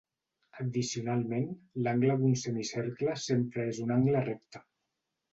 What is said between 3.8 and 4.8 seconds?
un angle recte.